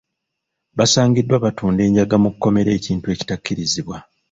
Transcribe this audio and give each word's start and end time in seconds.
Basangiddwa 0.77 1.37
batunda 1.45 1.81
enjaga 1.87 2.15
mu 2.23 2.29
kkomera 2.33 2.71
ekintu 2.79 3.05
ekitakkirizibwa. 3.13 3.97